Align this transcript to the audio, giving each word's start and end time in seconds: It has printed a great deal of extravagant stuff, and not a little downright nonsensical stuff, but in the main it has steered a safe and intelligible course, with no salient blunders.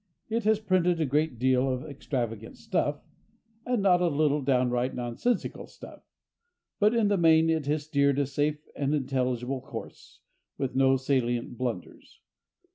It 0.29 0.45
has 0.45 0.57
printed 0.59 0.99
a 0.99 1.05
great 1.05 1.37
deal 1.37 1.69
of 1.69 1.83
extravagant 1.85 2.57
stuff, 2.57 3.03
and 3.67 3.83
not 3.83 4.01
a 4.01 4.07
little 4.07 4.41
downright 4.41 4.95
nonsensical 4.95 5.67
stuff, 5.67 6.01
but 6.79 6.95
in 6.95 7.07
the 7.07 7.17
main 7.17 7.51
it 7.51 7.67
has 7.67 7.83
steered 7.83 8.17
a 8.17 8.25
safe 8.25 8.67
and 8.75 8.95
intelligible 8.95 9.61
course, 9.61 10.19
with 10.57 10.73
no 10.75 10.97
salient 10.97 11.55
blunders. 11.55 12.19